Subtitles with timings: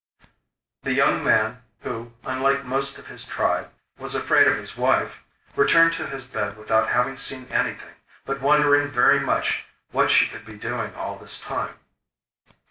[0.81, 5.21] The young man who, unlike most of his tribe, was afraid of his wife,
[5.55, 7.93] returned to his bed without having seen anything,
[8.25, 11.75] but wondering very much what she could be doing all this time.